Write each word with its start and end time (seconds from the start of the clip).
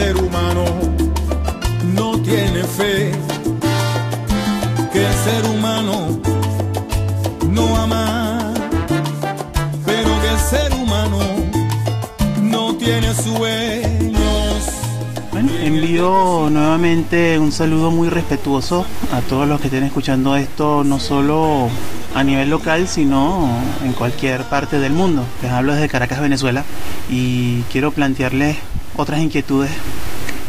ser 0.00 0.16
humano 0.16 0.64
no 1.94 2.12
tiene 2.22 2.62
fe, 2.64 3.12
que 4.92 5.06
el 5.06 5.14
ser 5.26 5.44
humano 5.44 6.18
no 7.50 7.76
ama, 7.76 8.54
pero 9.84 10.10
que 10.22 10.28
el 10.36 10.38
ser 10.38 10.72
humano 10.72 11.18
no 12.40 12.74
tiene 12.76 13.12
sueños. 13.12 14.70
Bueno, 15.32 15.50
envío 15.62 16.48
nuevamente 16.50 17.38
un 17.38 17.52
saludo 17.52 17.90
muy 17.90 18.08
respetuoso 18.08 18.86
a 19.12 19.20
todos 19.20 19.46
los 19.46 19.60
que 19.60 19.66
estén 19.66 19.84
escuchando 19.84 20.34
esto, 20.34 20.82
no 20.82 20.98
solo 20.98 21.68
a 22.14 22.24
nivel 22.24 22.48
local, 22.48 22.88
sino 22.88 23.50
en 23.84 23.92
cualquier 23.92 24.44
parte 24.44 24.78
del 24.78 24.94
mundo. 24.94 25.24
Les 25.42 25.52
hablo 25.52 25.74
desde 25.74 25.90
Caracas, 25.90 26.20
Venezuela, 26.20 26.64
y 27.10 27.60
quiero 27.70 27.92
plantearles 27.92 28.56
otras 28.96 29.20
inquietudes 29.20 29.70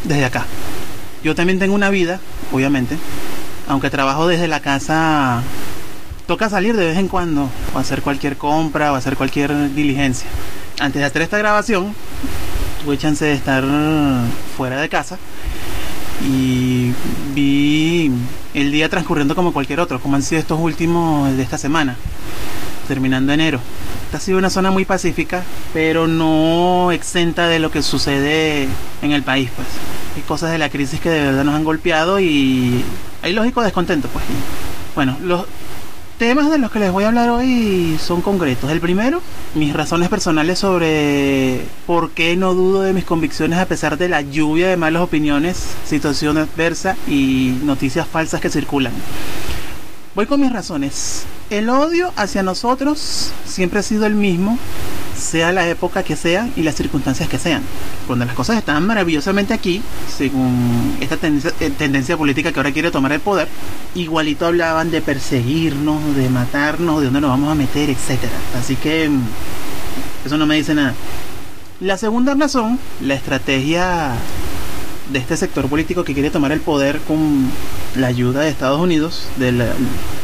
desde 0.04 0.26
acá. 0.26 0.46
Yo 1.24 1.36
también 1.36 1.60
tengo 1.60 1.76
una 1.76 1.90
vida, 1.90 2.20
obviamente, 2.52 2.98
aunque 3.68 3.90
trabajo 3.90 4.28
desde 4.28 4.48
la 4.48 4.60
casa, 4.60 5.44
toca 6.26 6.50
salir 6.50 6.76
de 6.76 6.88
vez 6.88 6.98
en 6.98 7.08
cuando, 7.08 7.50
o 7.74 7.80
hacer 7.80 8.02
cualquier 8.02 8.38
compra, 8.38 8.92
o 8.92 8.96
hacer 8.96 9.16
cualquier 9.16 9.74
diligencia. 9.74 10.30
Antes 10.80 11.02
de 11.02 11.06
hacer 11.06 11.22
esta 11.22 11.38
grabación, 11.38 11.94
tuve 12.84 12.98
chance 12.98 13.24
de 13.24 13.34
estar 13.34 13.64
fuera 14.58 14.82
de 14.82 14.90
casa 14.90 15.18
y 16.24 16.92
vi 17.34 18.12
el 18.54 18.72
día 18.72 18.90
transcurriendo 18.90 19.36
como 19.36 19.54
cualquier 19.54 19.80
otro, 19.80 20.00
como 20.00 20.16
han 20.16 20.24
sido 20.24 20.40
estos 20.40 20.60
últimos 20.60 21.36
de 21.36 21.44
esta 21.44 21.58
semana, 21.58 21.96
terminando 22.92 23.32
enero. 23.32 23.62
Esta 24.04 24.18
ha 24.18 24.20
sido 24.20 24.38
una 24.38 24.50
zona 24.50 24.70
muy 24.70 24.84
pacífica, 24.84 25.44
pero 25.72 26.08
no 26.08 26.92
exenta 26.92 27.48
de 27.48 27.58
lo 27.60 27.72
que 27.72 27.82
sucede 27.82 28.68
en 29.02 29.14
el 29.14 29.24
país, 29.24 29.50
pues. 29.56 29.66
Hay 30.18 30.24
cosas 30.24 30.52
de 30.52 30.58
la 30.58 30.68
crisis 30.68 31.00
que 31.00 31.10
de 31.10 31.24
verdad 31.24 31.46
nos 31.46 31.56
han 31.56 31.64
golpeado 31.64 32.20
y 32.20 32.84
hay 33.22 33.32
lógico 33.32 33.62
descontento, 33.62 34.10
pues. 34.10 34.26
Bueno, 34.94 35.16
los 35.24 35.46
temas 36.18 36.52
de 36.52 36.58
los 36.58 36.70
que 36.70 36.80
les 36.80 36.92
voy 36.92 37.06
a 37.06 37.08
hablar 37.08 37.30
hoy 37.30 37.98
son 37.98 38.22
concretos. 38.22 38.70
El 38.70 38.82
primero, 38.82 39.22
mis 39.56 39.72
razones 39.72 40.10
personales 40.10 40.60
sobre 40.60 41.62
por 41.88 42.12
qué 42.12 42.36
no 42.36 42.54
dudo 42.54 42.82
de 42.82 42.92
mis 42.92 43.06
convicciones 43.06 43.58
a 43.58 43.68
pesar 43.68 43.98
de 43.98 44.10
la 44.10 44.20
lluvia 44.20 44.68
de 44.68 44.76
malas 44.76 45.02
opiniones, 45.02 45.64
situación 45.86 46.38
adversa 46.38 46.98
y 47.08 47.58
noticias 47.64 48.06
falsas 48.06 48.42
que 48.42 48.50
circulan. 48.50 48.92
Voy 50.14 50.26
con 50.26 50.42
mis 50.42 50.52
razones. 50.52 51.24
El 51.50 51.70
odio 51.70 52.12
hacia 52.18 52.44
nosotros 52.44 53.32
siempre 53.46 53.80
ha 53.80 53.84
sido 53.84 54.06
el 54.06 54.14
mismo, 54.14 54.58
sea 55.18 55.54
la 55.54 55.70
época 55.70 56.04
que 56.04 56.18
sea 56.18 56.50
y 56.58 56.64
las 56.64 56.76
circunstancias 56.76 57.30
que 57.30 57.38
sean. 57.38 57.64
Cuando 58.08 58.26
las 58.26 58.36
cosas 58.36 58.58
estaban 58.58 58.86
maravillosamente 58.86 59.54
aquí, 59.54 59.82
según 60.18 60.98
esta 61.00 61.16
tendencia, 61.16 61.54
eh, 61.62 61.70
tendencia, 61.70 62.18
política 62.18 62.52
que 62.52 62.60
ahora 62.60 62.74
quiere 62.74 62.92
tomar 62.92 63.14
el 63.14 63.22
poder, 63.22 63.48
igualito 63.96 64.46
hablaban 64.46 64.92
de 64.92 65.02
perseguirnos, 65.02 66.14
de 66.14 66.30
matarnos, 66.30 67.00
de 67.00 67.06
dónde 67.06 67.22
nos 67.22 67.30
vamos 67.30 67.50
a 67.50 67.56
meter, 67.56 67.90
etc. 67.90 68.20
Así 68.60 68.76
que 68.76 69.08
mm, 69.08 69.22
eso 70.26 70.38
no 70.38 70.46
me 70.46 70.58
dice 70.58 70.76
nada. 70.76 70.94
La 71.80 71.98
segunda 71.98 72.36
razón, 72.36 72.80
la 73.00 73.14
estrategia 73.14 74.12
de 75.12 75.20
este 75.20 75.38
sector 75.38 75.68
político 75.68 76.04
que 76.04 76.14
quiere 76.14 76.30
tomar 76.30 76.52
el 76.52 76.62
poder 76.62 77.00
con 77.00 77.50
la 77.96 78.08
ayuda 78.08 78.42
de 78.42 78.50
Estados 78.50 78.80
Unidos, 78.80 79.26
de, 79.38 79.52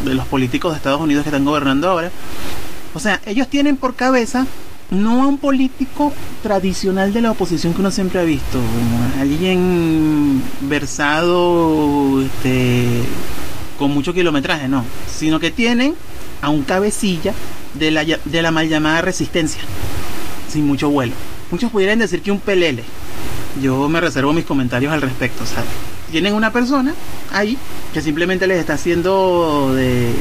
los 0.05 0.27
políticos 0.27 0.71
de 0.71 0.77
Estados 0.77 1.01
Unidos 1.01 1.23
que 1.23 1.29
están 1.29 1.45
gobernando 1.45 1.89
ahora. 1.89 2.11
O 2.93 2.99
sea, 2.99 3.21
ellos 3.25 3.47
tienen 3.47 3.77
por 3.77 3.95
cabeza 3.95 4.47
no 4.89 5.23
a 5.23 5.27
un 5.27 5.37
político 5.37 6.13
tradicional 6.41 7.11
de 7.11 7.21
la 7.21 7.31
oposición 7.31 7.73
que 7.73 7.81
uno 7.81 7.91
siempre 7.91 8.21
ha 8.21 8.23
visto, 8.23 8.59
alguien 9.19 10.41
versado 10.61 12.21
este, 12.21 13.01
con 13.77 13.91
mucho 13.91 14.13
kilometraje, 14.13 14.69
no, 14.69 14.85
sino 15.13 15.41
que 15.41 15.51
tienen 15.51 15.93
a 16.41 16.49
un 16.49 16.63
cabecilla 16.63 17.33
de 17.73 17.91
la, 17.91 18.05
de 18.05 18.41
la 18.41 18.51
mal 18.51 18.69
llamada 18.69 19.01
resistencia, 19.01 19.61
sin 20.49 20.65
mucho 20.65 20.89
vuelo. 20.89 21.13
Muchos 21.51 21.71
pudieran 21.71 21.99
decir 21.99 22.21
que 22.21 22.31
un 22.31 22.39
pelele. 22.39 22.83
Yo 23.61 23.87
me 23.89 23.99
reservo 24.01 24.33
mis 24.33 24.45
comentarios 24.45 24.93
al 24.93 25.01
respecto, 25.01 25.45
¿sabes? 25.45 25.69
Tienen 26.11 26.33
una 26.33 26.51
persona 26.51 26.93
ahí 27.31 27.57
que 27.93 28.01
simplemente 28.01 28.47
les 28.47 28.59
está 28.59 28.73
haciendo 28.73 29.73
de, 29.75 30.13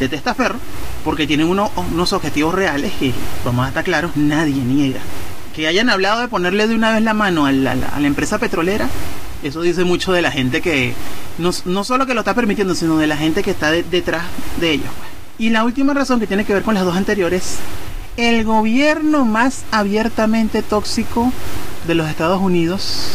de 0.00 0.08
testaferro 0.08 0.58
porque 1.04 1.26
tienen 1.26 1.48
uno, 1.48 1.70
unos 1.92 2.12
objetivos 2.12 2.54
reales 2.54 2.92
que, 2.98 3.12
vamos 3.44 3.64
a 3.64 3.68
estar 3.68 3.84
claros, 3.84 4.16
nadie 4.16 4.62
niega. 4.62 5.00
Que 5.54 5.66
hayan 5.66 5.88
hablado 5.88 6.20
de 6.20 6.28
ponerle 6.28 6.66
de 6.66 6.74
una 6.74 6.92
vez 6.92 7.02
la 7.02 7.14
mano 7.14 7.46
a 7.46 7.52
la 7.52 8.06
empresa 8.06 8.38
petrolera, 8.38 8.88
eso 9.42 9.62
dice 9.62 9.84
mucho 9.84 10.12
de 10.12 10.22
la 10.22 10.30
gente 10.30 10.60
que, 10.60 10.94
no, 11.38 11.50
no, 11.64 11.84
solo 11.84 12.06
que 12.06 12.14
lo 12.14 12.20
está 12.20 12.34
permitiendo, 12.34 12.74
sino 12.74 12.98
de 12.98 13.06
la 13.06 13.16
gente 13.16 13.42
que 13.42 13.50
está 13.50 13.70
de, 13.70 13.82
detrás 13.82 14.24
de 14.60 14.72
ellos. 14.72 14.88
Pues. 14.98 15.10
Y 15.38 15.50
la 15.50 15.64
última 15.64 15.94
razón 15.94 16.18
que 16.18 16.26
tiene 16.26 16.44
que 16.44 16.54
ver 16.54 16.62
con 16.62 16.74
las 16.74 16.84
dos 16.84 16.96
anteriores, 16.96 17.58
el 18.16 18.44
gobierno 18.44 19.24
más 19.24 19.64
abiertamente 19.70 20.62
tóxico 20.62 21.32
de 21.86 21.94
los 21.94 22.08
Estados 22.08 22.40
Unidos 22.40 23.08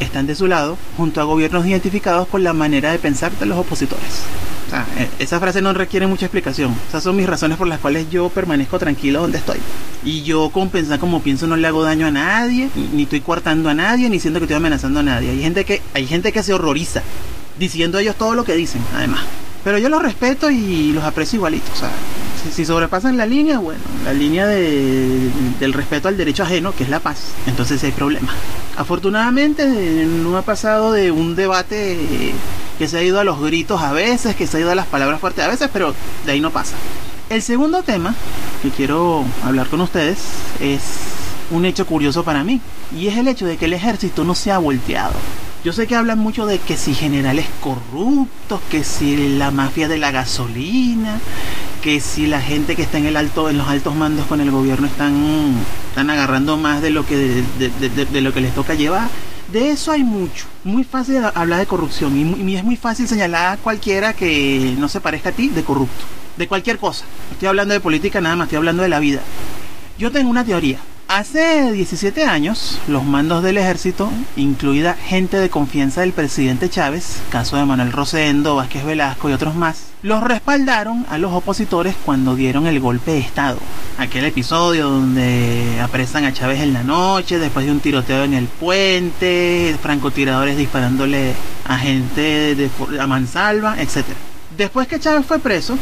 están 0.00 0.26
de 0.26 0.34
su 0.34 0.46
lado, 0.46 0.76
junto 0.96 1.20
a 1.20 1.24
gobiernos 1.24 1.66
identificados 1.66 2.28
con 2.28 2.44
la 2.44 2.52
manera 2.52 2.92
de 2.92 2.98
pensar 2.98 3.32
de 3.32 3.46
los 3.46 3.58
opositores. 3.58 4.22
O 4.66 4.70
sea, 4.70 4.86
esa 5.18 5.38
frase 5.40 5.60
no 5.60 5.72
requiere 5.72 6.06
mucha 6.06 6.26
explicación. 6.26 6.74
Esas 6.88 7.02
son 7.02 7.16
mis 7.16 7.26
razones 7.26 7.58
por 7.58 7.68
las 7.68 7.80
cuales 7.80 8.10
yo 8.10 8.28
permanezco 8.28 8.78
tranquilo 8.78 9.20
donde 9.20 9.38
estoy. 9.38 9.58
Y 10.04 10.22
yo, 10.22 10.50
como 10.50 10.70
pensar 10.70 10.98
como 10.98 11.20
pienso, 11.20 11.46
no 11.46 11.56
le 11.56 11.66
hago 11.66 11.82
daño 11.82 12.06
a 12.06 12.10
nadie, 12.10 12.70
ni 12.92 13.04
estoy 13.04 13.20
coartando 13.20 13.68
a 13.68 13.74
nadie, 13.74 14.08
ni 14.08 14.20
siento 14.20 14.40
que 14.40 14.44
estoy 14.44 14.56
amenazando 14.56 15.00
a 15.00 15.02
nadie. 15.02 15.30
Hay 15.30 15.42
gente 15.42 15.64
que, 15.64 15.82
hay 15.94 16.06
gente 16.06 16.32
que 16.32 16.42
se 16.42 16.54
horroriza, 16.54 17.02
diciendo 17.58 17.98
ellos 17.98 18.16
todo 18.16 18.34
lo 18.34 18.44
que 18.44 18.54
dicen, 18.54 18.82
además. 18.94 19.20
Pero 19.62 19.78
yo 19.78 19.88
los 19.88 20.02
respeto 20.02 20.50
y 20.50 20.92
los 20.92 21.04
aprecio 21.04 21.38
igualito. 21.38 21.70
O 21.72 21.76
sea, 21.76 21.90
si, 22.44 22.52
si 22.52 22.64
sobrepasan 22.64 23.16
la 23.16 23.26
línea, 23.26 23.58
bueno, 23.58 23.80
la 24.04 24.12
línea 24.12 24.46
de, 24.46 25.30
del 25.58 25.72
respeto 25.72 26.08
al 26.08 26.16
derecho 26.16 26.42
ajeno, 26.42 26.72
que 26.72 26.84
es 26.84 26.90
la 26.90 27.00
paz, 27.00 27.32
entonces 27.46 27.82
hay 27.82 27.92
problema. 27.92 28.32
Afortunadamente 28.76 29.66
no 30.06 30.36
ha 30.36 30.42
pasado 30.42 30.92
de 30.92 31.10
un 31.10 31.36
debate 31.36 32.34
que 32.78 32.88
se 32.88 32.98
ha 32.98 33.02
ido 33.02 33.20
a 33.20 33.24
los 33.24 33.40
gritos 33.40 33.80
a 33.80 33.92
veces, 33.92 34.36
que 34.36 34.46
se 34.46 34.56
ha 34.56 34.60
ido 34.60 34.70
a 34.70 34.74
las 34.74 34.86
palabras 34.86 35.20
fuertes 35.20 35.44
a 35.44 35.48
veces, 35.48 35.70
pero 35.72 35.94
de 36.26 36.32
ahí 36.32 36.40
no 36.40 36.50
pasa. 36.50 36.74
El 37.30 37.40
segundo 37.42 37.82
tema 37.82 38.14
que 38.62 38.70
quiero 38.70 39.24
hablar 39.44 39.68
con 39.68 39.80
ustedes 39.80 40.18
es 40.60 40.82
un 41.50 41.64
hecho 41.64 41.86
curioso 41.86 42.24
para 42.24 42.44
mí, 42.44 42.60
y 42.96 43.08
es 43.08 43.16
el 43.16 43.28
hecho 43.28 43.46
de 43.46 43.56
que 43.56 43.66
el 43.66 43.72
ejército 43.72 44.24
no 44.24 44.34
se 44.34 44.50
ha 44.50 44.58
volteado. 44.58 45.14
Yo 45.64 45.72
sé 45.72 45.86
que 45.86 45.96
hablan 45.96 46.18
mucho 46.18 46.44
de 46.44 46.58
que 46.58 46.76
si 46.76 46.94
generales 46.94 47.46
corruptos, 47.62 48.60
que 48.70 48.84
si 48.84 49.36
la 49.38 49.50
mafia 49.50 49.88
de 49.88 49.96
la 49.96 50.10
gasolina, 50.10 51.20
que 51.84 52.00
si 52.00 52.26
la 52.26 52.40
gente 52.40 52.76
que 52.76 52.82
está 52.82 52.96
en 52.96 53.04
el 53.04 53.14
alto, 53.14 53.50
en 53.50 53.58
los 53.58 53.68
altos 53.68 53.94
mandos 53.94 54.24
con 54.24 54.40
el 54.40 54.50
gobierno 54.50 54.86
están, 54.86 55.54
están 55.90 56.08
agarrando 56.08 56.56
más 56.56 56.80
de 56.80 56.88
lo 56.88 57.04
que 57.04 57.14
de, 57.58 58.20
lo 58.22 58.32
que 58.32 58.40
les 58.40 58.54
toca 58.54 58.72
llevar. 58.72 59.10
De 59.52 59.70
eso 59.70 59.92
hay 59.92 60.02
mucho. 60.02 60.46
Muy 60.64 60.84
fácil 60.84 61.22
hablar 61.34 61.58
de 61.58 61.66
corrupción 61.66 62.16
y, 62.48 62.56
es 62.56 62.64
muy 62.64 62.76
fácil 62.76 63.06
señalar 63.06 63.52
a 63.52 63.56
cualquiera 63.58 64.14
que 64.14 64.74
no 64.78 64.88
se 64.88 65.02
parezca 65.02 65.28
a 65.28 65.32
ti 65.32 65.48
de 65.48 65.62
corrupto. 65.62 66.06
De 66.38 66.48
cualquier 66.48 66.78
cosa. 66.78 67.04
Estoy 67.30 67.48
hablando 67.48 67.74
de 67.74 67.80
política 67.80 68.18
nada 68.18 68.34
más, 68.34 68.46
estoy 68.46 68.56
hablando 68.56 68.82
de 68.82 68.88
la 68.88 68.98
vida. 68.98 69.20
Yo 69.98 70.10
tengo 70.10 70.30
una 70.30 70.42
teoría. 70.42 70.78
Hace 71.08 71.70
17 71.70 72.24
años, 72.24 72.80
los 72.88 73.04
mandos 73.04 73.42
del 73.42 73.58
ejército, 73.58 74.10
incluida 74.36 74.94
gente 74.94 75.36
de 75.36 75.50
confianza 75.50 76.00
del 76.00 76.14
presidente 76.14 76.70
Chávez, 76.70 77.18
caso 77.28 77.58
de 77.58 77.66
Manuel 77.66 77.92
Rosendo, 77.92 78.56
Vázquez 78.56 78.86
Velasco 78.86 79.28
y 79.28 79.34
otros 79.34 79.54
más, 79.54 79.93
los 80.04 80.22
respaldaron 80.22 81.06
a 81.08 81.16
los 81.16 81.32
opositores 81.32 81.96
cuando 82.04 82.36
dieron 82.36 82.66
el 82.66 82.78
golpe 82.78 83.12
de 83.12 83.20
Estado. 83.20 83.58
Aquel 83.96 84.26
episodio 84.26 84.90
donde 84.90 85.80
apresan 85.82 86.26
a 86.26 86.32
Chávez 86.34 86.60
en 86.60 86.74
la 86.74 86.82
noche, 86.82 87.38
después 87.38 87.64
de 87.64 87.72
un 87.72 87.80
tiroteo 87.80 88.24
en 88.24 88.34
el 88.34 88.44
puente, 88.44 89.74
francotiradores 89.80 90.58
disparándole 90.58 91.32
a 91.66 91.78
gente 91.78 92.54
de, 92.54 92.70
a 93.00 93.06
mansalva, 93.06 93.80
etc. 93.80 94.04
Después 94.54 94.88
que 94.88 95.00
Chávez 95.00 95.24
fue 95.24 95.38
preso, 95.38 95.78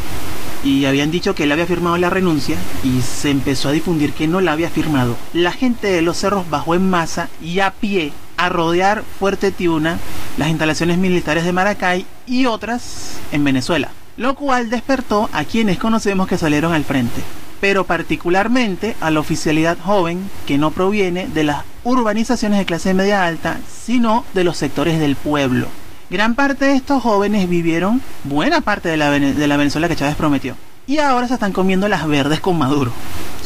y 0.62 0.84
habían 0.84 1.10
dicho 1.10 1.34
que 1.34 1.42
él 1.42 1.50
había 1.50 1.66
firmado 1.66 1.96
la 1.96 2.08
renuncia 2.08 2.56
y 2.84 3.02
se 3.02 3.30
empezó 3.30 3.70
a 3.70 3.72
difundir 3.72 4.12
que 4.12 4.28
no 4.28 4.40
la 4.40 4.52
había 4.52 4.70
firmado. 4.70 5.16
La 5.32 5.50
gente 5.50 5.88
de 5.88 6.02
los 6.02 6.18
cerros 6.18 6.48
bajó 6.48 6.76
en 6.76 6.88
masa 6.88 7.28
y 7.42 7.58
a 7.58 7.72
pie 7.72 8.12
a 8.36 8.48
rodear 8.48 9.02
Fuerte 9.18 9.50
Tiuna, 9.50 9.98
las 10.36 10.48
instalaciones 10.48 10.98
militares 10.98 11.44
de 11.44 11.52
Maracay 11.52 12.06
y 12.26 12.46
otras 12.46 13.16
en 13.32 13.42
Venezuela, 13.42 13.90
lo 14.16 14.34
cual 14.34 14.70
despertó 14.70 15.28
a 15.32 15.44
quienes 15.44 15.78
conocemos 15.78 16.28
que 16.28 16.38
salieron 16.38 16.72
al 16.72 16.84
frente, 16.84 17.22
pero 17.60 17.84
particularmente 17.84 18.96
a 19.00 19.10
la 19.10 19.20
oficialidad 19.20 19.78
joven 19.78 20.30
que 20.46 20.58
no 20.58 20.70
proviene 20.70 21.26
de 21.28 21.44
las 21.44 21.64
urbanizaciones 21.84 22.58
de 22.58 22.64
clase 22.64 22.94
media 22.94 23.24
alta, 23.24 23.58
sino 23.84 24.24
de 24.34 24.44
los 24.44 24.56
sectores 24.56 24.98
del 25.00 25.16
pueblo. 25.16 25.66
Gran 26.10 26.34
parte 26.34 26.66
de 26.66 26.74
estos 26.74 27.02
jóvenes 27.02 27.48
vivieron 27.48 28.02
buena 28.24 28.60
parte 28.60 28.88
de 28.90 28.98
la, 28.98 29.08
Venezuela 29.08 29.88
que 29.88 29.96
Chávez 29.96 30.14
prometió. 30.14 30.56
Y 30.84 30.98
ahora 30.98 31.28
se 31.28 31.34
están 31.34 31.52
comiendo 31.52 31.86
las 31.86 32.08
verdes 32.08 32.40
con 32.40 32.58
Maduro. 32.58 32.90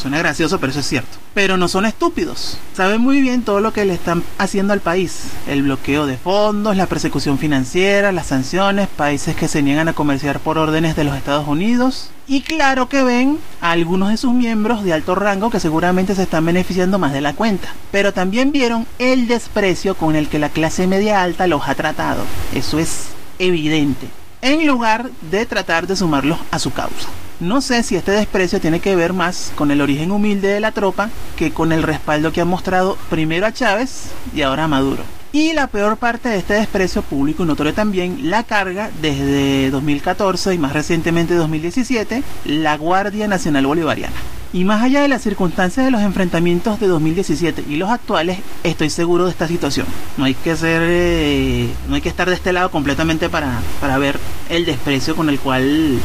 Suena 0.01 0.19
gracioso, 0.19 0.59
pero 0.59 0.71
eso 0.71 0.81
es 0.81 0.87
cierto. 0.87 1.19
Pero 1.35 1.59
no 1.59 1.69
son 1.69 1.85
estúpidos. 1.85 2.57
Saben 2.75 3.03
muy 3.03 3.21
bien 3.21 3.43
todo 3.43 3.61
lo 3.61 3.75
que 3.75 3.85
le 3.85 3.93
están 3.93 4.23
haciendo 4.39 4.73
al 4.73 4.81
país. 4.81 5.25
El 5.47 5.63
bloqueo 5.65 6.07
de 6.07 6.17
fondos, 6.17 6.77
la 6.77 6.87
persecución 6.87 7.39
financiera, 7.39 8.11
las 8.11 8.29
sanciones, 8.29 8.89
países 8.89 9.37
que 9.37 9.49
se 9.49 9.63
niegan 9.63 9.89
a 9.89 9.93
comerciar 9.93 10.41
por 10.41 10.57
órdenes 10.57 10.97
de 10.97 11.05
los 11.05 11.15
Estados 11.15 11.47
Unidos. 11.47 12.11
Y 12.27 12.41
claro 12.41 12.89
que 12.89 13.03
ven 13.03 13.39
a 13.61 13.73
algunos 13.73 14.09
de 14.09 14.17
sus 14.17 14.33
miembros 14.33 14.83
de 14.83 14.95
alto 14.95 15.15
rango 15.15 15.51
que 15.51 15.61
seguramente 15.61 16.15
se 16.15 16.23
están 16.23 16.47
beneficiando 16.47 16.99
más 16.99 17.13
de 17.13 17.21
la 17.21 17.35
cuenta. 17.35 17.69
Pero 17.93 18.15
también 18.15 18.51
vieron 18.51 18.87
el 18.99 19.29
desprecio 19.29 19.95
con 19.95 20.17
el 20.17 20.29
que 20.29 20.39
la 20.39 20.49
clase 20.49 20.87
media 20.87 21.23
alta 21.23 21.47
los 21.47 21.69
ha 21.69 21.75
tratado. 21.75 22.23
Eso 22.55 22.79
es 22.79 23.09
evidente. 23.39 24.09
En 24.41 24.67
lugar 24.67 25.11
de 25.31 25.45
tratar 25.45 25.87
de 25.87 25.97
sumarlos 25.97 26.39
a 26.51 26.59
su 26.59 26.73
causa. 26.73 27.09
No 27.39 27.61
sé 27.61 27.83
si 27.83 27.97
este 27.97 28.13
desprecio 28.13 28.63
tiene 28.63 28.81
que 28.81 28.97
ver 28.97 29.13
más 29.13 29.53
con 29.57 29.71
el 29.71 29.83
origen 29.83 30.11
humilde 30.11 30.49
de 30.49 30.61
la 30.61 30.73
tropa 30.73 31.11
que 31.37 31.53
con 31.53 31.71
el 31.71 31.83
respaldo 31.83 32.33
que 32.33 32.41
ha 32.41 32.47
mostrado 32.47 32.97
primero 33.11 33.45
a 33.45 33.53
Chávez 33.53 34.13
y 34.35 34.41
ahora 34.41 34.65
a 34.65 34.69
Maduro. 34.69 35.03
Y 35.33 35.53
la 35.53 35.67
peor 35.67 35.97
parte 35.97 36.29
de 36.29 36.39
este 36.39 36.55
desprecio 36.55 37.03
público 37.03 37.43
y 37.43 37.47
notorio 37.47 37.75
también 37.75 38.31
la 38.31 38.45
carga 38.45 38.91
desde 39.03 39.71
2014 39.71 40.55
y 40.55 40.59
más 40.59 40.73
recientemente 40.73 41.35
2017 41.35 42.23
la 42.47 42.77
Guardia 42.77 43.29
Nacional 43.29 43.67
Bolivariana. 43.67 44.15
Y 44.53 44.65
más 44.65 44.83
allá 44.83 45.03
de 45.03 45.09
las 45.09 45.23
circunstancias 45.23 45.85
de 45.85 45.91
los 45.91 46.01
enfrentamientos 46.01 46.81
de 46.81 46.87
2017 46.87 47.65
y 47.69 47.77
los 47.77 47.91
actuales, 47.91 48.39
estoy 48.63 48.89
seguro 48.89 49.25
de 49.25 49.31
esta 49.31 49.49
situación. 49.49 49.87
No 50.17 50.25
hay 50.25 50.35
que 50.35 50.57
ser, 50.57 50.83
eh, 50.85 51.69
no 51.89 51.97
hay 51.97 52.01
que 52.01 52.09
estar 52.09 52.29
de 52.29 52.37
este 52.37 52.53
lado 52.53 52.71
completamente 52.71 53.29
para, 53.29 53.61
para 53.81 53.99
ver 53.99 54.19
el 54.49 54.65
desprecio 54.65 55.17
con 55.17 55.29
el 55.29 55.39
cual 55.41 55.99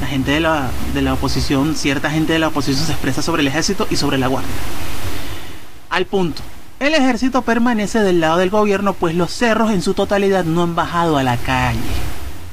la 0.00 0.06
gente 0.06 0.30
de 0.30 0.40
la, 0.40 0.70
de 0.94 1.02
la 1.02 1.14
oposición, 1.14 1.74
cierta 1.74 2.10
gente 2.10 2.34
de 2.34 2.38
la 2.38 2.48
oposición 2.48 2.86
se 2.86 2.92
expresa 2.92 3.22
sobre 3.22 3.42
el 3.42 3.48
ejército 3.48 3.88
y 3.90 3.96
sobre 3.96 4.18
la 4.18 4.28
guardia. 4.28 4.52
Al 5.90 6.04
punto. 6.04 6.42
El 6.80 6.94
ejército 6.94 7.42
permanece 7.42 7.98
del 8.02 8.20
lado 8.20 8.38
del 8.38 8.50
gobierno 8.50 8.92
pues 8.92 9.16
los 9.16 9.32
cerros 9.32 9.72
en 9.72 9.82
su 9.82 9.94
totalidad 9.94 10.44
no 10.44 10.62
han 10.62 10.76
bajado 10.76 11.18
a 11.18 11.24
la 11.24 11.36
calle. 11.36 11.80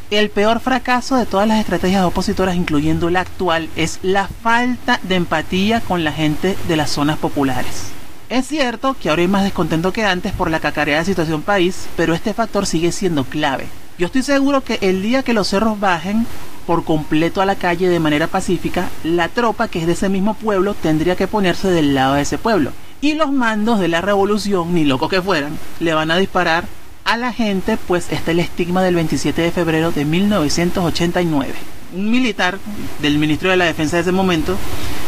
El 0.10 0.32
peor 0.32 0.60
fracaso 0.60 1.16
de 1.16 1.28
todas 1.28 1.48
las 1.48 1.60
estrategias 1.60 2.04
opositoras, 2.04 2.56
incluyendo 2.56 3.12
la 3.12 3.20
actual, 3.20 3.70
es 3.76 4.00
la 4.02 4.28
falta 4.28 5.00
de 5.04 5.16
empatía 5.16 5.80
con 5.80 6.04
la 6.04 6.12
gente 6.12 6.58
de 6.68 6.76
las 6.76 6.90
zonas 6.90 7.20
populares. 7.20 7.92
Es 8.30 8.48
cierto 8.48 8.96
que 9.00 9.10
ahora 9.10 9.22
hay 9.22 9.28
más 9.28 9.44
descontento 9.44 9.94
que 9.94 10.06
antes 10.06 10.32
por 10.32 10.50
la 10.50 10.60
cacareada 10.60 11.06
situación 11.06 11.44
país, 11.44 11.86
pero 11.96 12.16
este 12.16 12.34
factor 12.34 12.66
sigue 12.66 12.92
siendo 12.92 13.26
clave. 13.26 13.68
Yo 14.00 14.08
estoy 14.08 14.24
seguro 14.24 14.62
que 14.62 14.80
el 14.82 15.04
día 15.04 15.22
que 15.22 15.34
los 15.36 15.50
cerros 15.50 15.80
bajen, 15.80 16.26
por 16.66 16.84
completo 16.84 17.42
a 17.42 17.46
la 17.46 17.56
calle 17.56 17.90
de 17.90 18.00
manera 18.00 18.26
pacífica, 18.26 18.90
la 19.04 19.28
tropa 19.28 19.68
que 19.68 19.82
es 19.82 19.86
de 19.86 19.94
ese 19.94 20.10
mismo 20.10 20.34
pueblo 20.34 20.74
tendría 20.74 21.16
que 21.16 21.28
ponerse 21.28 21.70
del 21.70 21.94
lado 21.94 22.16
de 22.16 22.24
ese 22.24 22.40
pueblo. 22.40 22.72
Y 23.02 23.14
los 23.14 23.32
mandos 23.32 23.80
de 23.80 23.88
la 23.88 24.02
revolución, 24.02 24.74
ni 24.74 24.84
locos 24.84 25.10
que 25.10 25.22
fueran, 25.22 25.58
le 25.80 25.94
van 25.94 26.12
a 26.12 26.18
disparar 26.18 26.66
a 27.04 27.18
la 27.18 27.34
gente, 27.34 27.78
pues 27.78 28.12
está 28.12 28.32
el 28.32 28.40
estigma 28.40 28.82
del 28.82 28.96
27 28.96 29.42
de 29.42 29.52
febrero 29.52 29.92
de 29.92 30.06
1989. 30.06 31.54
Un 31.94 32.10
militar 32.10 32.58
del 33.02 33.20
ministro 33.20 33.52
de 33.52 33.58
la 33.58 33.66
Defensa 33.66 33.98
de 33.98 34.02
ese 34.02 34.12
momento 34.12 34.58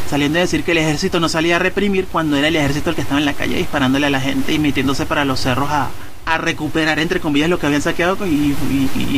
saliendo 0.10 0.40
a 0.40 0.42
decir 0.42 0.64
que 0.64 0.72
el 0.72 0.78
ejército 0.78 1.20
no 1.20 1.28
salía 1.28 1.58
a 1.58 1.60
reprimir 1.60 2.06
cuando 2.06 2.38
era 2.38 2.48
el 2.48 2.56
ejército 2.56 2.90
el 2.90 2.96
que 2.96 3.02
estaba 3.02 3.20
en 3.20 3.26
la 3.26 3.34
calle 3.34 3.58
disparándole 3.58 4.08
a 4.08 4.10
la 4.10 4.22
gente 4.22 4.54
y 4.54 4.60
metiéndose 4.60 5.06
para 5.06 5.26
los 5.26 5.42
cerros 5.42 5.70
a, 5.70 5.90
a 6.28 6.38
recuperar 6.38 7.00
entre 7.00 7.22
comillas 7.22 7.50
lo 7.50 7.58
que 7.58 7.68
habían 7.68 7.82
saqueado 7.82 8.28
y, 8.28 8.54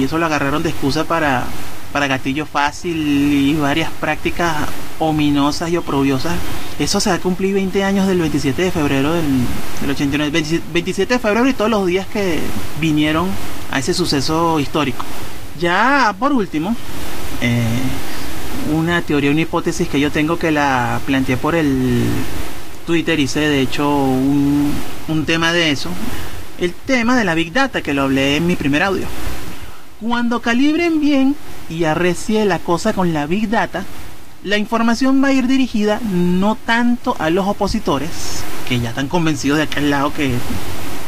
eso 0.04 0.20
lo 0.20 0.28
agarraron 0.28 0.62
de 0.62 0.70
excusa 0.70 1.06
para, 1.06 1.44
para 1.92 2.06
gatillo 2.06 2.46
fácil 2.46 2.96
y 2.96 3.56
varias 3.56 3.90
prácticas 4.00 4.56
ominosas 5.00 5.72
y 5.72 5.78
oprobiosas. 5.78 6.34
Eso 6.78 7.00
se 7.00 7.10
ha 7.10 7.18
cumplido 7.20 7.56
20 7.56 7.84
años 7.84 8.08
del 8.08 8.20
27 8.20 8.62
de 8.62 8.72
febrero 8.72 9.14
del, 9.14 9.26
del 9.82 9.90
89. 9.90 10.62
27 10.72 11.16
de 11.16 11.20
febrero 11.20 11.48
y 11.48 11.54
todos 11.54 11.72
los 11.72 11.88
días 11.88 12.06
que 12.06 12.40
vinieron 12.80 13.28
a 13.72 13.80
ese 13.80 13.96
suceso 13.96 14.60
histórico. 14.60 15.04
Ya 15.60 16.16
por 16.20 16.32
último, 16.32 16.76
eh, 17.42 17.64
una 18.72 19.02
teoría, 19.02 19.32
una 19.32 19.42
hipótesis 19.42 19.88
que 19.88 20.00
yo 20.00 20.12
tengo 20.12 20.38
que 20.38 20.52
la 20.52 21.00
planteé 21.08 21.38
por 21.38 21.56
el 21.56 22.04
Twitter, 22.86 23.20
hice 23.20 23.40
de 23.40 23.62
hecho 23.62 23.90
un, 23.90 24.72
un 25.08 25.26
tema 25.26 25.52
de 25.54 25.72
eso. 25.72 25.90
El 26.60 26.74
tema 26.74 27.18
de 27.18 27.24
la 27.24 27.36
Big 27.36 27.54
Data, 27.54 27.82
que 27.82 27.94
lo 27.94 28.02
hablé 28.02 28.36
en 28.36 28.46
mi 28.46 28.58
primer 28.58 28.84
audio. 28.84 29.06
Cuando 30.02 30.42
calibren 30.42 31.00
bien 31.00 31.36
y 31.70 31.86
arrecie 31.86 32.44
la 32.44 32.60
cosa 32.60 32.92
con 32.92 33.14
la 33.14 33.26
Big 33.28 33.50
Data, 33.50 33.86
la 34.44 34.58
información 34.58 35.24
va 35.24 35.30
a 35.30 35.34
ir 35.34 35.48
dirigida 35.48 36.02
no 36.12 36.56
tanto 36.56 37.16
a 37.18 37.30
los 37.30 37.48
opositores, 37.48 38.10
que 38.68 38.78
ya 38.82 38.90
están 38.90 39.08
convencidos 39.08 39.58
de 39.58 39.64
aquel 39.64 39.90
lado 39.90 40.14
que 40.14 40.34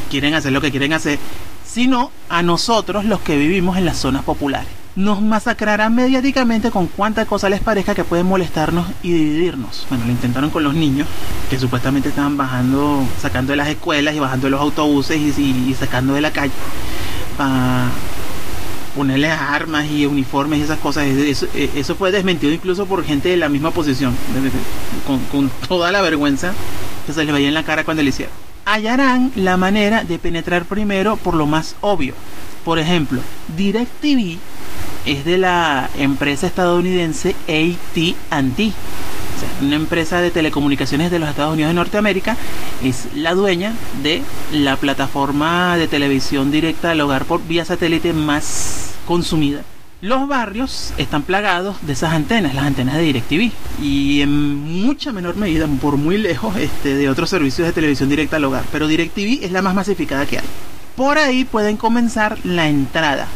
quieren 0.10 0.36
hacer 0.36 0.54
lo 0.54 0.62
que 0.62 0.72
quieren 0.72 0.94
hacer, 0.94 1.20
sino 1.66 2.12
a 2.30 2.44
nosotros 2.44 3.04
los 3.04 3.20
que 3.20 3.36
vivimos 3.36 3.78
en 3.78 3.84
las 3.84 3.98
zonas 3.98 4.24
populares. 4.24 4.81
Nos 4.96 5.22
masacrarán 5.22 5.96
mediáticamente 5.96 6.70
con 6.70 6.88
cuánta 6.88 7.26
cosa 7.26 7.50
les 7.50 7.62
parezca 7.62 7.96
que 7.96 8.04
pueden 8.04 8.26
molestarnos 8.26 8.88
y 9.02 9.14
dividirnos. 9.14 9.86
Bueno, 9.90 10.06
lo 10.06 10.12
intentaron 10.12 10.50
con 10.50 10.64
los 10.64 10.74
niños, 10.74 11.08
que 11.50 11.58
supuestamente 11.58 12.10
estaban 12.10 12.36
bajando, 12.36 13.06
sacando 13.22 13.52
de 13.52 13.58
las 13.58 13.70
escuelas 13.70 14.16
y 14.16 14.20
bajando 14.20 14.48
de 14.48 14.52
los 14.52 14.60
autobuses 14.60 15.18
y, 15.18 15.74
sacando 15.80 16.14
de 16.14 16.22
la 16.22 16.32
calle. 16.32 16.52
Para 17.38 17.88
ponerles 18.94 19.32
armas 19.32 19.86
y 19.90 20.06
uniformes 20.06 20.60
y 20.60 20.64
esas 20.64 20.80
cosas. 20.80 21.06
Eso, 21.06 21.48
eso, 21.54 21.96
fue 21.96 22.12
desmentido 22.12 22.52
incluso 22.52 22.86
por 22.86 23.06
gente 23.06 23.30
de 23.30 23.38
la 23.38 23.48
misma 23.48 23.72
posición, 23.72 24.14
con, 25.08 25.20
con 25.26 25.50
toda 25.70 25.94
la 25.94 26.02
vergüenza 26.02 26.54
que 27.06 27.14
se 27.14 27.24
les 27.24 27.34
veía 27.34 27.48
en 27.48 27.54
la 27.54 27.64
cara 27.64 27.86
cuando 27.86 28.04
lo 28.04 28.10
hicieron. 28.10 28.51
Hallarán 28.66 29.32
la 29.36 29.58
manera 29.58 30.04
de 30.04 30.20
penetrar 30.20 30.66
primero 30.66 31.18
por 31.18 31.34
lo 31.34 31.46
más 31.46 31.76
obvio. 31.82 32.14
Por 32.64 32.80
ejemplo, 32.80 33.22
DirecTV 33.58 34.38
es 35.06 35.26
de 35.26 35.38
la 35.38 35.90
empresa 35.98 36.48
estadounidense 36.48 37.36
AT&T, 37.48 38.74
una 39.62 39.76
empresa 39.76 40.22
de 40.22 40.32
telecomunicaciones 40.32 41.10
de 41.10 41.20
los 41.20 41.30
Estados 41.30 41.54
Unidos 41.54 41.72
de 41.72 41.76
Norteamérica, 41.76 42.38
es 42.84 43.08
la 43.16 43.34
dueña 43.34 43.74
de 44.04 44.22
la 44.52 44.76
plataforma 44.76 45.76
de 45.78 45.88
televisión 45.88 46.52
directa 46.52 46.92
al 46.92 47.02
hogar 47.02 47.26
por 47.26 47.46
vía 47.46 47.66
satélite 47.66 48.14
más 48.14 48.92
consumida. 49.08 49.64
Los 50.02 50.28
barrios 50.28 50.96
están 50.98 51.22
plagados 51.22 51.78
de 51.86 51.94
esas 51.94 52.14
antenas, 52.14 52.56
las 52.56 52.66
antenas 52.66 52.96
de 52.96 53.04
DirecTV, 53.04 53.52
y 53.80 54.22
en 54.22 54.82
mucha 54.82 55.12
menor 55.12 55.36
medida, 55.36 55.68
por 55.80 55.96
muy 55.98 56.18
lejos, 56.18 56.58
este, 56.58 56.96
de 56.96 57.08
otros 57.08 57.30
servicios 57.30 57.68
de 57.68 57.74
televisión 57.74 58.10
directa 58.10 58.38
al 58.38 58.46
hogar. 58.46 58.64
Pero 58.72 58.88
DirecTV 58.88 59.46
es 59.46 59.52
la 59.52 59.62
más 59.62 59.76
masificada 59.76 60.26
que 60.26 60.40
hay. 60.40 60.46
Por 60.96 61.20
ahí 61.20 61.46
pueden 61.46 61.78
comenzar 61.78 62.40
la 62.44 62.68
entrada. 62.68 63.28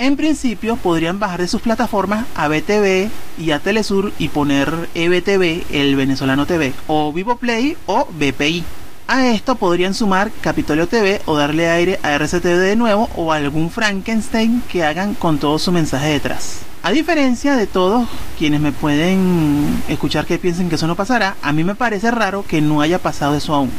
En 0.00 0.16
principio 0.16 0.74
podrían 0.74 1.20
bajar 1.20 1.40
de 1.40 1.46
sus 1.46 1.60
plataformas 1.60 2.26
a 2.34 2.48
BTV 2.48 3.10
y 3.38 3.52
a 3.52 3.60
Telesur 3.60 4.12
y 4.18 4.28
poner 4.28 4.88
EBTV, 4.96 5.66
el 5.70 5.94
venezolano 5.94 6.46
TV, 6.46 6.72
o 6.88 7.12
Vivoplay 7.12 7.76
o 7.86 8.08
BPI. 8.10 8.64
A 9.10 9.28
esto 9.28 9.54
podrían 9.54 9.94
sumar 9.94 10.30
Capitolio 10.42 10.86
TV 10.86 11.22
o 11.24 11.34
darle 11.34 11.70
aire 11.70 11.98
a 12.02 12.12
RCTV 12.12 12.58
de 12.58 12.76
nuevo 12.76 13.08
o 13.16 13.32
algún 13.32 13.70
Frankenstein 13.70 14.62
que 14.68 14.84
hagan 14.84 15.14
con 15.14 15.38
todo 15.38 15.58
su 15.58 15.72
mensaje 15.72 16.08
detrás. 16.08 16.58
A 16.82 16.90
diferencia 16.90 17.56
de 17.56 17.66
todos 17.66 18.06
quienes 18.38 18.60
me 18.60 18.70
pueden 18.70 19.82
escuchar 19.88 20.26
que 20.26 20.36
piensen 20.36 20.68
que 20.68 20.74
eso 20.74 20.86
no 20.86 20.94
pasará, 20.94 21.36
a 21.40 21.54
mí 21.54 21.64
me 21.64 21.74
parece 21.74 22.10
raro 22.10 22.44
que 22.46 22.60
no 22.60 22.82
haya 22.82 22.98
pasado 22.98 23.34
eso 23.34 23.54
aún. 23.54 23.70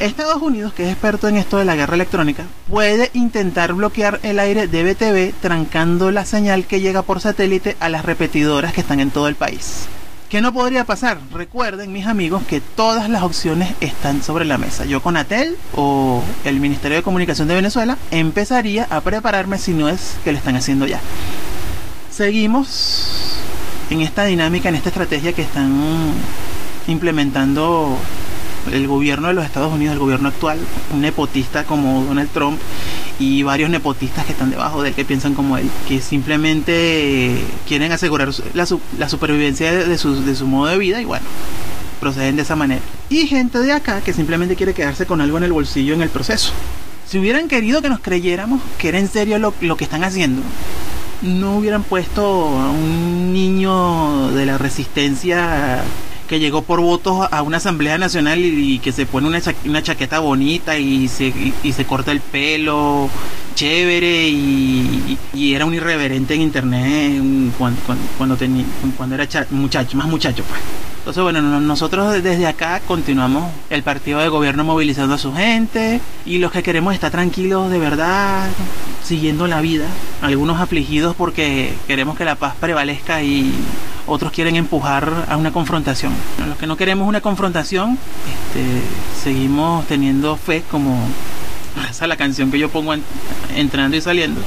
Estados 0.00 0.42
Unidos, 0.42 0.74
que 0.74 0.84
es 0.84 0.92
experto 0.92 1.28
en 1.28 1.38
esto 1.38 1.56
de 1.56 1.64
la 1.64 1.74
guerra 1.74 1.94
electrónica, 1.94 2.44
puede 2.68 3.10
intentar 3.14 3.72
bloquear 3.72 4.20
el 4.22 4.38
aire 4.38 4.66
de 4.66 4.84
BTV 4.84 5.32
trancando 5.40 6.10
la 6.10 6.26
señal 6.26 6.66
que 6.66 6.82
llega 6.82 7.00
por 7.00 7.22
satélite 7.22 7.78
a 7.80 7.88
las 7.88 8.04
repetidoras 8.04 8.74
que 8.74 8.82
están 8.82 9.00
en 9.00 9.12
todo 9.12 9.28
el 9.28 9.34
país. 9.34 9.86
¿Qué 10.32 10.40
no 10.40 10.54
podría 10.54 10.86
pasar? 10.86 11.18
Recuerden, 11.34 11.92
mis 11.92 12.06
amigos, 12.06 12.42
que 12.44 12.62
todas 12.62 13.10
las 13.10 13.22
opciones 13.22 13.74
están 13.82 14.22
sobre 14.22 14.46
la 14.46 14.56
mesa. 14.56 14.86
Yo 14.86 15.02
con 15.02 15.18
Atel 15.18 15.58
o 15.74 16.22
el 16.46 16.58
Ministerio 16.58 16.96
de 16.96 17.02
Comunicación 17.02 17.48
de 17.48 17.54
Venezuela 17.54 17.98
empezaría 18.10 18.86
a 18.88 19.02
prepararme 19.02 19.58
si 19.58 19.74
no 19.74 19.90
es 19.90 20.16
que 20.24 20.32
lo 20.32 20.38
están 20.38 20.56
haciendo 20.56 20.86
ya. 20.86 21.00
Seguimos 22.10 23.36
en 23.90 24.00
esta 24.00 24.24
dinámica, 24.24 24.70
en 24.70 24.76
esta 24.76 24.88
estrategia 24.88 25.34
que 25.34 25.42
están 25.42 26.14
implementando 26.88 27.98
el 28.72 28.86
gobierno 28.86 29.28
de 29.28 29.34
los 29.34 29.44
Estados 29.44 29.70
Unidos, 29.70 29.92
el 29.92 29.98
gobierno 29.98 30.30
actual, 30.30 30.58
un 30.94 31.02
nepotista 31.02 31.64
como 31.64 32.04
Donald 32.04 32.30
Trump 32.30 32.58
y 33.22 33.44
varios 33.44 33.70
nepotistas 33.70 34.26
que 34.26 34.32
están 34.32 34.50
debajo 34.50 34.82
de 34.82 34.88
él 34.88 34.94
que 34.96 35.04
piensan 35.04 35.34
como 35.34 35.56
él, 35.56 35.70
que 35.86 36.00
simplemente 36.00 37.36
quieren 37.68 37.92
asegurar 37.92 38.30
la, 38.52 38.66
la 38.98 39.08
supervivencia 39.08 39.72
de 39.72 39.96
su, 39.96 40.24
de 40.24 40.34
su 40.34 40.48
modo 40.48 40.70
de 40.70 40.78
vida 40.78 41.00
y 41.00 41.04
bueno, 41.04 41.24
proceden 42.00 42.34
de 42.34 42.42
esa 42.42 42.56
manera. 42.56 42.82
Y 43.10 43.28
gente 43.28 43.60
de 43.60 43.70
acá 43.70 44.00
que 44.00 44.12
simplemente 44.12 44.56
quiere 44.56 44.74
quedarse 44.74 45.06
con 45.06 45.20
algo 45.20 45.38
en 45.38 45.44
el 45.44 45.52
bolsillo 45.52 45.94
en 45.94 46.02
el 46.02 46.08
proceso. 46.08 46.52
Si 47.08 47.18
hubieran 47.18 47.46
querido 47.46 47.80
que 47.80 47.90
nos 47.90 48.00
creyéramos 48.00 48.60
que 48.76 48.88
era 48.88 48.98
en 48.98 49.08
serio 49.08 49.38
lo, 49.38 49.54
lo 49.60 49.76
que 49.76 49.84
están 49.84 50.02
haciendo, 50.02 50.42
no 51.22 51.58
hubieran 51.58 51.84
puesto 51.84 52.24
a 52.24 52.70
un 52.70 53.32
niño 53.32 54.32
de 54.32 54.46
la 54.46 54.58
resistencia 54.58 55.84
que 56.32 56.40
llegó 56.40 56.62
por 56.62 56.80
votos 56.80 57.28
a 57.30 57.42
una 57.42 57.58
asamblea 57.58 57.98
nacional 57.98 58.38
y, 58.38 58.78
que 58.78 58.90
se 58.90 59.04
pone 59.04 59.28
una, 59.28 59.38
una 59.66 59.82
chaqueta 59.82 60.18
bonita 60.18 60.78
y 60.78 61.06
se, 61.06 61.26
y, 61.62 61.72
se 61.72 61.84
corta 61.84 62.10
el 62.10 62.20
pelo 62.20 63.10
chévere 63.54 64.28
y, 64.30 65.18
era 65.34 65.66
un 65.66 65.74
irreverente 65.74 66.32
en 66.32 66.40
internet 66.40 67.22
cuando, 67.58 67.78
cuando, 68.16 68.36
tenía, 68.38 68.64
cuando 68.96 69.14
era 69.14 69.28
muchacho, 69.50 69.98
más 69.98 70.06
muchacho 70.06 70.42
pues. 70.48 70.58
Entonces, 71.00 71.22
bueno, 71.22 71.42
nosotros 71.60 72.22
desde 72.22 72.46
acá 72.46 72.80
continuamos 72.80 73.52
el 73.68 73.82
partido 73.82 74.20
de 74.20 74.28
gobierno 74.28 74.64
movilizando 74.64 75.16
a 75.16 75.18
su 75.18 75.34
gente 75.34 76.00
y 76.24 76.38
los 76.38 76.50
que 76.50 76.62
queremos 76.62 76.94
estar 76.94 77.10
tranquilos 77.10 77.70
de 77.70 77.78
verdad, 77.78 78.48
siguiendo 79.04 79.46
la 79.48 79.60
vida. 79.60 79.84
Algunos 80.22 80.58
afligidos 80.62 81.14
porque 81.14 81.74
queremos 81.86 82.16
que 82.16 82.24
la 82.24 82.36
paz 82.36 82.54
prevalezca 82.58 83.22
y 83.22 83.52
otros 84.06 84.32
quieren 84.32 84.56
empujar 84.56 85.26
a 85.28 85.36
una 85.36 85.52
confrontación. 85.52 86.12
Los 86.46 86.58
que 86.58 86.66
no 86.66 86.76
queremos 86.76 87.08
una 87.08 87.20
confrontación, 87.20 87.98
este, 88.26 88.82
seguimos 89.22 89.86
teniendo 89.86 90.36
fe 90.36 90.62
como 90.70 90.98
esa 91.90 92.04
es 92.04 92.08
la 92.08 92.16
canción 92.16 92.50
que 92.50 92.58
yo 92.58 92.68
pongo 92.68 92.94
entrando 93.54 93.96
y 93.96 94.00
saliendo 94.00 94.40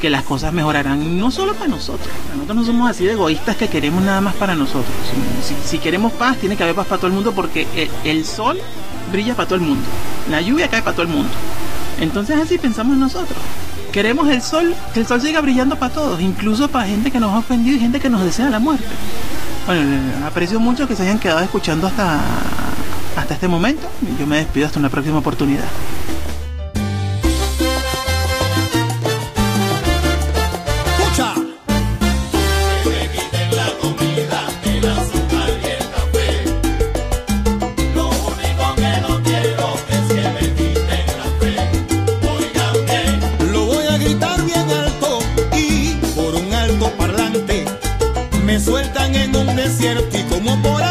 que 0.00 0.10
las 0.10 0.22
cosas 0.22 0.52
mejorarán 0.52 1.18
no 1.18 1.30
solo 1.30 1.54
para 1.54 1.68
nosotros. 1.68 2.08
Nosotros 2.34 2.56
no 2.56 2.64
somos 2.64 2.90
así 2.90 3.04
de 3.04 3.12
egoístas 3.12 3.56
que 3.56 3.68
queremos 3.68 4.02
nada 4.02 4.20
más 4.20 4.34
para 4.34 4.54
nosotros. 4.54 4.94
Si, 5.64 5.78
queremos 5.78 6.12
paz, 6.12 6.36
tiene 6.36 6.56
que 6.56 6.62
haber 6.62 6.74
paz 6.74 6.86
para 6.86 6.98
todo 6.98 7.08
el 7.08 7.14
mundo 7.14 7.32
porque 7.32 7.66
el, 8.04 8.24
sol 8.24 8.58
brilla 9.10 9.34
para 9.34 9.48
todo 9.48 9.56
el 9.56 9.62
mundo. 9.62 9.82
La 10.30 10.40
lluvia 10.40 10.68
cae 10.68 10.82
para 10.82 10.94
todo 10.94 11.02
el 11.02 11.12
mundo. 11.12 11.30
Entonces 12.00 12.38
así 12.38 12.58
pensamos 12.58 12.96
nosotros. 12.96 13.38
Queremos 13.92 14.28
el 14.28 14.42
sol, 14.42 14.74
que 14.92 15.00
el 15.00 15.06
sol 15.06 15.20
siga 15.20 15.40
brillando 15.40 15.76
para 15.76 15.92
todos, 15.92 16.20
incluso 16.20 16.68
para 16.68 16.86
gente 16.86 17.10
que 17.10 17.18
nos 17.18 17.32
ha 17.32 17.38
ofendido 17.38 17.76
y 17.76 17.80
gente 17.80 18.00
que 18.00 18.10
nos 18.10 18.22
desea 18.22 18.50
la 18.50 18.58
muerte. 18.58 18.86
Bueno, 19.66 20.26
aprecio 20.26 20.60
mucho 20.60 20.86
que 20.86 20.94
se 20.94 21.02
hayan 21.02 21.18
quedado 21.18 21.40
escuchando 21.40 21.86
hasta, 21.86 22.20
hasta 23.16 23.34
este 23.34 23.48
momento. 23.48 23.86
Yo 24.18 24.26
me 24.26 24.38
despido 24.38 24.66
hasta 24.66 24.78
una 24.78 24.88
próxima 24.88 25.18
oportunidad. 25.18 25.64
sueltan 48.60 49.14
en 49.14 49.36
un 49.36 49.56
desierto 49.56 50.18
y 50.18 50.22
como 50.24 50.60
por 50.62 50.87